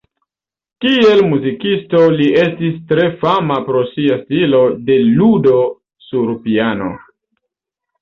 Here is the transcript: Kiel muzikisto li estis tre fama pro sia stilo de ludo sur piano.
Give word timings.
Kiel 0.85 1.21
muzikisto 1.33 2.01
li 2.15 2.31
estis 2.45 2.79
tre 2.93 3.07
fama 3.21 3.59
pro 3.69 3.85
sia 3.93 4.19
stilo 4.25 4.65
de 4.91 5.01
ludo 5.07 5.57
sur 6.11 6.37
piano. 6.51 6.95